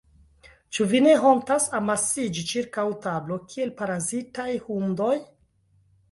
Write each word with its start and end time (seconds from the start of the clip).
Ĉu 0.75 0.85
vi 0.91 0.99
ne 1.07 1.11
hontas 1.25 1.67
amasiĝi 1.79 2.45
ĉirkaŭ 2.51 2.85
tablo, 3.03 3.37
kiel 3.51 3.69
parazitaj 3.83 4.47
hundoj? 4.71 5.13